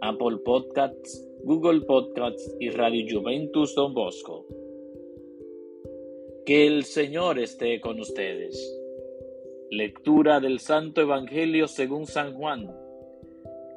[0.00, 4.46] Apple Podcasts, Google Podcasts y Radio Juventus Don Bosco.
[6.46, 8.56] Que el Señor esté con ustedes.
[9.70, 12.70] Lectura del Santo Evangelio según San Juan.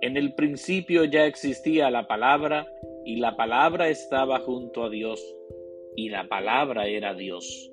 [0.01, 2.67] En el principio ya existía la palabra
[3.05, 5.21] y la palabra estaba junto a Dios
[5.95, 7.71] y la palabra era Dios.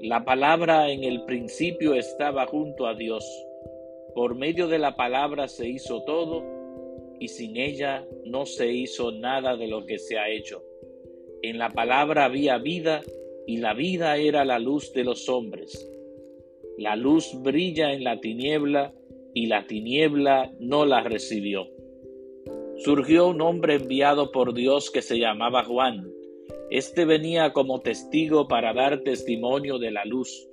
[0.00, 3.24] La palabra en el principio estaba junto a Dios
[4.14, 6.63] por medio de la palabra se hizo todo
[7.20, 10.62] y sin ella no se hizo nada de lo que se ha hecho.
[11.42, 13.02] En la palabra había vida
[13.46, 15.90] y la vida era la luz de los hombres.
[16.78, 18.94] La luz brilla en la tiniebla
[19.34, 21.68] y la tiniebla no la recibió.
[22.76, 26.10] Surgió un hombre enviado por Dios que se llamaba Juan.
[26.70, 30.48] Este venía como testigo para dar testimonio de la luz,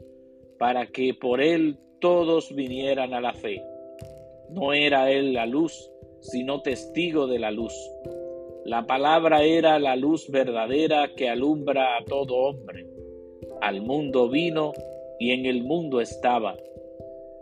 [0.60, 3.64] para que por él todos vinieran a la fe.
[4.50, 5.91] No era él la luz,
[6.22, 7.74] sino testigo de la luz.
[8.64, 12.88] La palabra era la luz verdadera que alumbra a todo hombre.
[13.60, 14.72] Al mundo vino
[15.20, 16.56] y en el mundo estaba.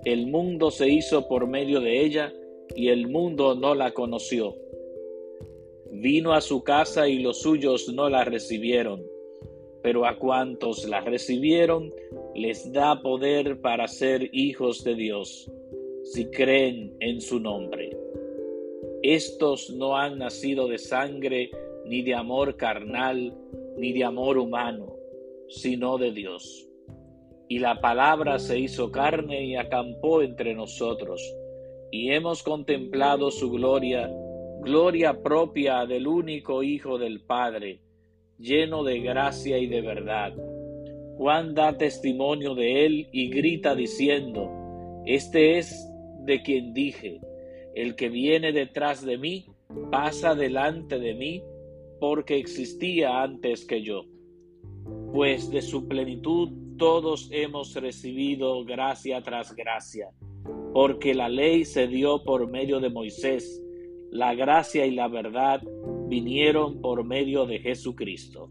[0.05, 2.33] El mundo se hizo por medio de ella
[2.75, 4.55] y el mundo no la conoció.
[5.91, 9.03] Vino a su casa y los suyos no la recibieron,
[9.83, 11.89] pero a cuantos la recibieron
[12.33, 15.51] les da poder para ser hijos de Dios,
[16.03, 17.98] si creen en su nombre.
[19.03, 21.51] Estos no han nacido de sangre,
[21.85, 23.33] ni de amor carnal,
[23.77, 24.95] ni de amor humano,
[25.47, 26.67] sino de Dios.
[27.47, 31.21] Y la palabra se hizo carne y acampó entre nosotros,
[31.91, 34.11] y hemos contemplado su gloria,
[34.61, 37.79] gloria propia del único Hijo del Padre,
[38.37, 40.33] lleno de gracia y de verdad
[41.19, 44.49] Juan da testimonio de él y grita diciendo,
[45.05, 45.85] Este es
[46.23, 47.19] de quien dije,
[47.75, 49.45] el que viene detrás de mí
[49.91, 51.43] pasa delante de mí
[51.99, 54.05] porque existía antes que yo.
[55.13, 60.09] Pues de su plenitud todos hemos recibido gracia tras gracia,
[60.73, 63.61] porque la ley se dio por medio de Moisés,
[64.11, 65.61] la gracia y la verdad
[66.07, 68.49] vinieron por medio de Jesucristo.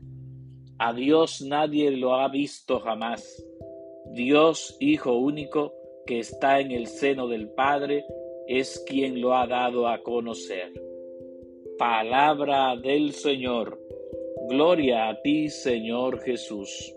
[0.79, 3.45] A Dios nadie lo ha visto jamás.
[4.13, 5.73] Dios Hijo único,
[6.07, 8.05] que está en el seno del Padre,
[8.49, 10.73] es quien lo ha dado a conocer.
[11.79, 13.79] Palabra del Señor.
[14.49, 16.95] Gloria a ti, Señor Jesús.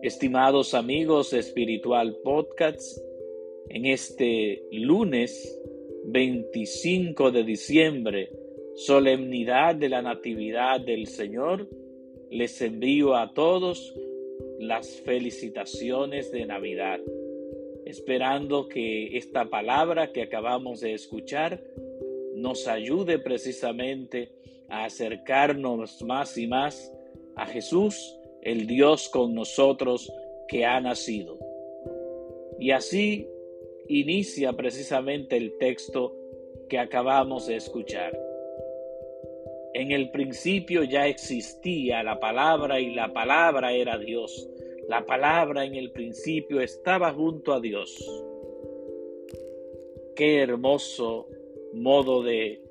[0.00, 3.02] Estimados amigos Espiritual Podcasts,
[3.68, 5.60] en este lunes
[6.04, 8.30] 25 de diciembre
[8.76, 11.68] solemnidad de la Natividad del Señor,
[12.30, 13.92] les envío a todos
[14.60, 17.00] las felicitaciones de Navidad,
[17.86, 21.62] esperando que esta palabra que acabamos de escuchar
[22.34, 24.32] nos ayude precisamente
[24.68, 26.92] a acercarnos más y más
[27.36, 30.12] a Jesús, el Dios con nosotros
[30.48, 31.38] que ha nacido.
[32.58, 33.28] Y así
[33.88, 36.12] inicia precisamente el texto
[36.68, 38.18] que acabamos de escuchar.
[39.74, 44.48] En el principio ya existía la palabra y la palabra era Dios.
[44.88, 47.96] La palabra en el principio estaba junto a Dios.
[50.14, 51.28] Qué hermoso
[51.72, 52.62] modo de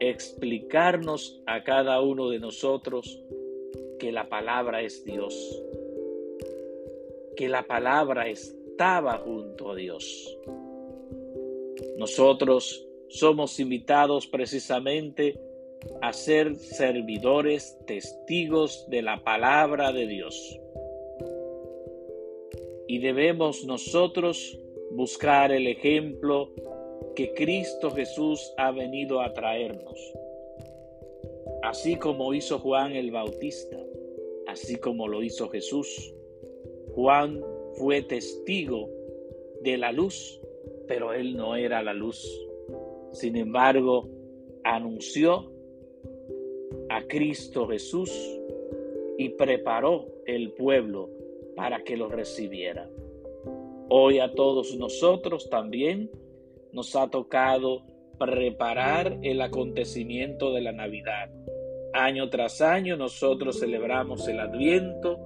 [0.00, 3.22] explicarnos a cada uno de nosotros
[4.00, 5.62] que la palabra es Dios,
[7.36, 10.38] que la palabra estaba junto a Dios.
[11.98, 15.38] Nosotros somos invitados precisamente
[16.00, 20.58] a ser servidores, testigos de la palabra de Dios.
[22.92, 24.58] Y debemos nosotros
[24.90, 26.50] buscar el ejemplo
[27.16, 29.98] que Cristo Jesús ha venido a traernos.
[31.62, 33.78] Así como hizo Juan el Bautista,
[34.46, 36.12] así como lo hizo Jesús.
[36.94, 37.42] Juan
[37.78, 38.90] fue testigo
[39.62, 40.38] de la luz,
[40.86, 42.22] pero él no era la luz.
[43.12, 44.06] Sin embargo,
[44.64, 45.50] anunció
[46.90, 48.12] a Cristo Jesús
[49.16, 51.08] y preparó el pueblo
[51.56, 52.88] para que lo recibiera.
[53.88, 56.10] Hoy a todos nosotros también
[56.72, 57.84] nos ha tocado
[58.18, 61.30] preparar el acontecimiento de la Navidad.
[61.92, 65.18] Año tras año nosotros celebramos el Adviento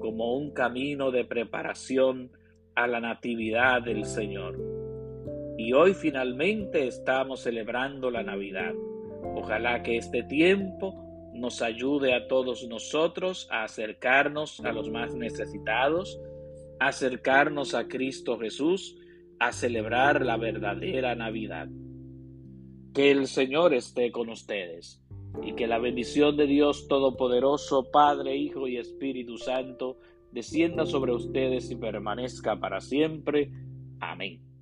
[0.00, 2.30] como un camino de preparación
[2.74, 4.58] a la Natividad del Señor.
[5.58, 8.72] Y hoy finalmente estamos celebrando la Navidad.
[9.34, 11.03] Ojalá que este tiempo
[11.34, 16.20] nos ayude a todos nosotros a acercarnos a los más necesitados,
[16.78, 18.96] a acercarnos a Cristo Jesús,
[19.40, 21.68] a celebrar la verdadera Navidad.
[22.94, 25.02] Que el Señor esté con ustedes
[25.42, 29.98] y que la bendición de Dios Todopoderoso, Padre, Hijo y Espíritu Santo,
[30.30, 33.50] descienda sobre ustedes y permanezca para siempre.
[33.98, 34.53] Amén.